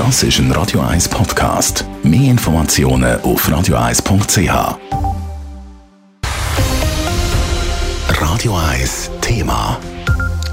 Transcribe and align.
Das 0.00 0.22
ist 0.22 0.38
ein 0.38 0.50
Radio 0.52 0.80
1 0.80 1.10
Podcast. 1.10 1.84
Mehr 2.02 2.30
Informationen 2.30 3.20
auf 3.20 3.46
radio1.ch. 3.46 4.78
Radio 8.08 8.56
1 8.56 9.10
Thema. 9.20 9.78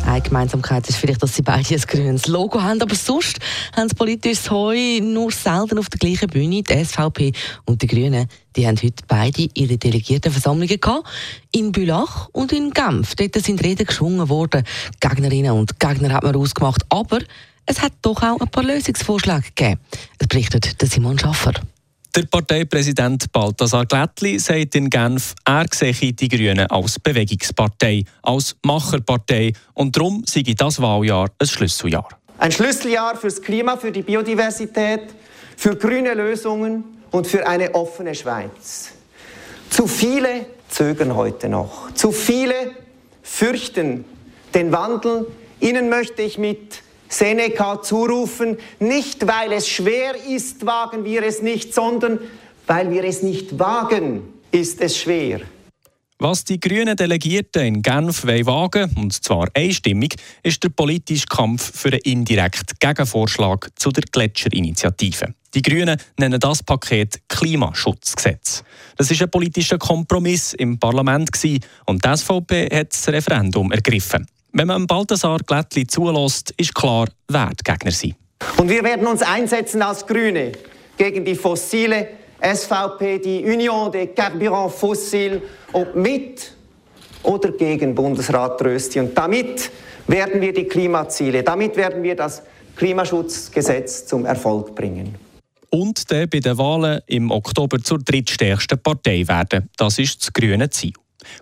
Eine 0.06 0.20
Gemeinsamkeit 0.22 0.90
ist 0.90 0.98
vielleicht, 0.98 1.24
dass 1.24 1.34
sie 1.34 1.44
beide 1.44 1.74
ein 1.74 1.80
grünes 1.80 2.28
Logo 2.28 2.62
haben, 2.62 2.82
aber 2.82 2.94
sonst 2.94 3.40
haben 3.74 3.88
sie 3.88 3.96
politisches 3.96 4.52
Heu 4.52 5.00
nur 5.02 5.32
selten 5.32 5.80
auf 5.80 5.88
der 5.88 6.00
gleichen 6.00 6.28
Bühne. 6.28 6.62
Die 6.64 6.84
SVP 6.84 7.32
und 7.64 7.82
die 7.82 7.88
Grünen 7.88 8.28
die 8.58 8.68
haben 8.68 8.78
heute 8.84 9.04
beide 9.08 9.48
ihre 9.54 9.78
Delegiertenversammlungen 9.78 10.78
gehabt. 10.78 11.08
In 11.52 11.72
Bülach 11.72 12.28
und 12.34 12.52
in 12.52 12.72
Genf. 12.72 13.16
Dort 13.16 13.36
sind 13.36 13.64
Reden 13.64 13.86
geschwungen 13.86 14.28
worden. 14.28 14.64
Gegnerinnen 15.00 15.52
und 15.52 15.80
Gegner 15.80 16.12
hat 16.12 16.24
man 16.24 16.36
ausgemacht. 16.36 16.84
Aber 16.90 17.20
es 17.68 17.82
hat 17.82 17.94
doch 18.02 18.24
auch 18.24 18.40
ein 18.40 18.48
paar 18.48 18.64
Lösungsvorschläge 18.64 19.52
gegeben. 19.54 19.80
Es 20.18 20.28
berichtet 20.28 20.76
Simon 20.82 21.20
Schaffer. 21.20 21.54
Der 22.16 22.24
Parteipräsident 22.24 23.32
Balthasar 23.32 23.86
Glättli 23.86 24.40
sagt 24.40 24.74
in 24.74 24.90
Genf, 24.90 25.36
er 25.46 25.66
sehe 25.72 26.14
die 26.14 26.28
Grünen 26.28 26.66
als 26.68 27.00
Bewegungspartei, 27.00 28.06
als 28.24 28.56
Macherpartei 28.66 29.54
und 29.76 29.96
darum 29.96 30.24
sei 30.26 30.42
das 30.58 30.82
Wahljahr 30.82 31.30
ein 31.38 31.48
Schlüsseljahr. 31.48 32.08
Ein 32.40 32.52
Schlüsseljahr 32.52 33.18
fürs 33.18 33.42
Klima, 33.42 33.78
für 33.78 33.92
die 33.92 34.02
Biodiversität, 34.02 35.14
für 35.56 35.76
grüne 35.76 36.14
Lösungen 36.16 36.84
und 37.12 37.28
für 37.28 37.46
eine 37.48 37.76
offene 37.76 38.16
Schweiz. 38.16 38.94
Zu 39.70 39.86
viele 39.86 40.48
zögern 40.70 41.16
heute 41.16 41.50
noch. 41.50 41.94
Zu 41.94 42.12
viele 42.12 42.72
fürchten 43.22 44.06
den 44.54 44.72
Wandel. 44.72 45.28
Ihnen 45.60 45.90
möchte 45.90 46.22
ich 46.22 46.38
mit 46.38 46.82
Seneca 47.10 47.82
zurufen, 47.82 48.58
nicht 48.80 49.26
weil 49.28 49.54
es 49.54 49.68
schwer 49.68 50.16
ist, 50.28 50.66
wagen 50.66 51.06
wir 51.06 51.24
es 51.24 51.42
nicht, 51.42 51.74
sondern 51.74 52.20
weil 52.66 52.92
wir 52.92 53.04
es 53.04 53.24
nicht 53.24 53.58
wagen, 53.60 54.22
ist 54.52 54.82
es 54.82 54.98
schwer. 54.98 55.42
Was 56.20 56.44
die 56.44 56.60
grünen 56.60 56.96
Delegierten 56.96 57.64
in 57.64 57.82
Genf 57.84 58.26
wagen 58.26 58.92
und 58.96 59.14
zwar 59.14 59.50
einstimmig, 59.54 60.16
ist 60.42 60.64
der 60.64 60.70
politische 60.70 61.28
Kampf 61.28 61.72
für 61.80 61.90
einen 61.90 62.00
indirekten 62.00 62.76
Gegenvorschlag 62.80 63.70
zu 63.76 63.92
der 63.92 64.04
Gletscherinitiative. 64.12 65.36
Die 65.54 65.62
Grünen 65.62 66.02
nennen 66.18 66.40
das 66.40 66.64
Paket 66.64 67.22
Klimaschutzgesetz. 67.28 68.64
Das 68.98 69.12
ist 69.12 69.22
ein 69.22 69.30
politischer 69.30 69.78
Kompromiss 69.78 70.54
im 70.54 70.80
Parlament 70.80 71.30
und 71.86 72.04
die 72.04 72.18
SVP 72.18 72.76
hat 72.76 72.94
das 72.94 73.08
Referendum 73.10 73.72
ergriffen. 73.72 74.26
Wenn 74.54 74.68
man 74.68 74.88
Balthasar 74.88 75.40
Glättli 75.46 75.86
zulässt, 75.86 76.54
ist 76.58 76.74
klar, 76.74 77.08
wer 77.28 77.50
die 77.50 77.64
Gegner 77.64 77.92
sind. 77.92 78.16
Und 78.58 78.70
wir 78.70 78.84
werden 78.84 79.06
uns 79.08 79.22
einsetzen 79.22 79.82
als 79.82 80.06
Grüne 80.06 80.52
gegen 80.98 81.26
die 81.26 81.36
fossile 81.36 82.08
SVP, 82.42 83.20
die 83.20 83.44
Union 83.44 83.92
des 83.92 84.10
Carburants 84.16 84.76
Fossiles, 84.80 85.42
ob 85.74 85.96
mit 85.96 86.54
oder 87.24 87.52
gegen 87.52 87.94
Bundesrat 87.94 88.62
Rösti. 88.62 89.00
Und 89.00 89.18
damit 89.18 89.72
werden 90.08 90.40
wir 90.40 90.54
die 90.54 90.66
Klimaziele, 90.66 91.44
damit 91.44 91.76
werden 91.76 92.02
wir 92.04 92.16
das 92.16 92.44
Klimaschutzgesetz 92.76 94.06
zum 94.06 94.26
Erfolg 94.26 94.74
bringen. 94.76 95.16
Und 95.70 96.10
der 96.10 96.28
bei 96.28 96.40
den 96.40 96.58
Wahlen 96.58 97.02
im 97.08 97.30
Oktober 97.32 97.82
zur 97.84 98.00
drittstärksten 98.00 98.80
Partei 98.80 99.28
werden. 99.28 99.70
Das 99.76 100.00
ist 100.00 100.22
das 100.22 100.32
grüne 100.32 100.70
Ziel. 100.70 100.94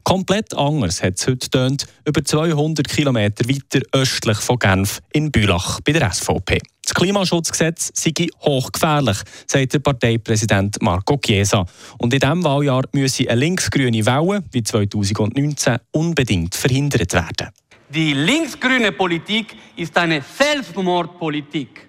Komplett 0.03 0.55
anders 0.55 1.02
hat 1.02 1.19
es 1.19 1.28
heute 1.28 1.50
tönt, 1.50 1.86
über 2.05 2.23
200 2.23 2.88
Kilometer 2.88 3.47
weiter 3.47 3.86
östlich 3.94 4.38
von 4.38 4.59
Genf 4.59 5.02
in 5.14 5.31
Bülach 5.31 5.80
bei 5.81 5.94
der 5.94 6.11
SVP. 6.11 6.59
Das 6.83 6.94
Klimaschutzgesetz 6.94 7.91
sei 7.95 8.13
hochgefährlich, 8.44 9.17
sagt 9.47 9.73
der 9.73 9.80
Parteipräsident 9.80 10.81
Marco 10.81 11.17
Chiesa. 11.17 11.66
Und 11.97 12.13
in 12.13 12.19
diesem 12.19 12.44
Wahljahr 12.44 12.83
müsse 12.91 13.28
eine 13.28 13.39
linksgrüne 13.39 14.06
Welle 14.06 14.44
wie 14.52 14.61
2019 14.61 15.78
unbedingt 15.91 16.53
verhindert 16.53 17.13
werden. 17.13 17.50
Die 17.90 18.13
linksgrüne 18.13 18.91
Politik 18.91 19.56
ist 19.75 19.97
eine 19.97 20.22
Selbstmordpolitik. 20.22 21.88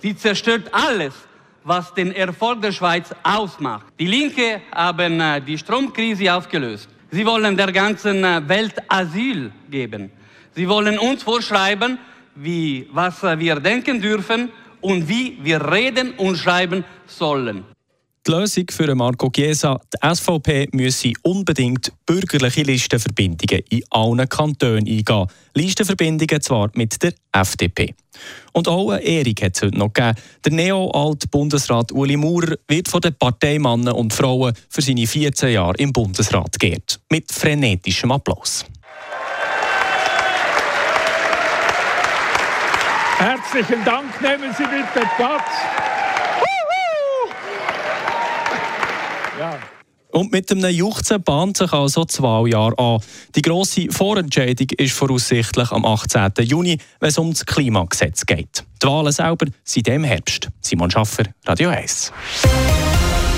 Sie 0.00 0.16
zerstört 0.16 0.68
alles, 0.72 1.14
was 1.64 1.94
den 1.94 2.12
Erfolg 2.12 2.60
der 2.60 2.72
Schweiz 2.72 3.10
ausmacht. 3.22 3.86
Die 3.98 4.06
Linke 4.06 4.60
haben 4.72 5.20
äh, 5.20 5.40
die 5.40 5.58
Stromkrise 5.58 6.32
aufgelöst. 6.34 6.88
Sie 7.14 7.24
wollen 7.24 7.56
der 7.56 7.70
ganzen 7.70 8.24
äh, 8.24 8.42
Welt 8.48 8.74
Asyl 8.88 9.52
geben. 9.70 10.10
Sie 10.50 10.68
wollen 10.68 10.98
uns 10.98 11.22
vorschreiben, 11.22 11.96
wie, 12.34 12.88
was 12.90 13.22
äh, 13.22 13.38
wir 13.38 13.60
denken 13.60 14.00
dürfen 14.00 14.50
und 14.80 15.08
wie 15.08 15.38
wir 15.40 15.64
reden 15.70 16.14
und 16.14 16.36
schreiben 16.36 16.84
sollen. 17.06 17.62
Die 18.26 18.30
Lösung 18.30 18.64
für 18.70 18.94
Marco 18.94 19.28
Chiesa, 19.28 19.78
die 19.92 20.14
SVP 20.14 20.68
müsse 20.72 21.12
unbedingt 21.24 21.92
bürgerliche 22.06 22.62
Listenverbindungen 22.62 23.62
in 23.68 23.82
allen 23.90 24.26
Kantonen 24.26 24.88
eingehen. 24.88 25.26
Listenverbindungen 25.52 26.40
zwar 26.40 26.70
mit 26.72 27.02
der 27.02 27.12
FDP. 27.32 27.94
Und 28.54 28.66
auch 28.66 28.92
eine 28.92 29.02
Ehrung 29.02 29.34
hat 29.42 29.56
es 29.56 29.62
heute 29.62 29.76
noch 29.76 29.92
gegeben. 29.92 30.16
Der 30.42 30.52
Neo-Alt-Bundesrat 30.52 31.92
Uli 31.92 32.16
Maurer 32.16 32.56
wird 32.66 32.88
von 32.88 33.02
den 33.02 33.14
Parteimannen 33.14 33.92
und 33.92 34.14
Frauen 34.14 34.54
für 34.70 34.80
seine 34.80 35.06
14 35.06 35.52
Jahre 35.52 35.76
im 35.76 35.92
Bundesrat 35.92 36.58
geehrt. 36.58 37.00
Mit 37.10 37.30
frenetischem 37.30 38.10
Applaus. 38.10 38.64
Herzlichen 43.18 43.84
Dank, 43.84 44.18
nehmen 44.22 44.54
Sie 44.56 44.64
bitte 44.64 45.06
Platz. 45.18 46.03
Ja. 49.38 49.58
Und 50.12 50.30
mit 50.30 50.50
einem 50.52 50.70
Juchzen 50.70 51.20
bahnt 51.24 51.56
sich 51.56 51.72
also 51.72 52.04
das 52.04 52.22
Wahljahr 52.22 52.78
an. 52.78 53.00
Die 53.34 53.42
grosse 53.42 53.88
Vorentscheidung 53.90 54.68
ist 54.78 54.94
voraussichtlich 54.94 55.72
am 55.72 55.84
18. 55.84 56.30
Juni, 56.42 56.78
wenn 57.00 57.08
es 57.08 57.18
um 57.18 57.30
das 57.30 57.44
Klimagesetz 57.44 58.24
geht. 58.24 58.64
Die 58.80 58.86
Wahlen 58.86 59.10
selber 59.10 59.46
sind 59.64 59.88
im 59.88 60.04
Herbst. 60.04 60.48
Simon 60.60 60.90
Schaffer, 60.90 61.24
Radio 61.46 61.70
1. 61.70 62.12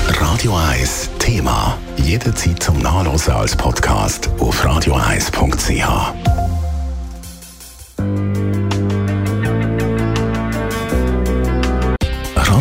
Radio 0.09 0.55
1 0.55 1.11
Thema. 1.19 1.79
Jederzeit 1.97 2.63
zum 2.63 2.78
Nachlesen 2.81 3.33
als 3.33 3.57
Podcast 3.57 4.28
auf 4.39 4.63
radio1.ch. 4.63 6.46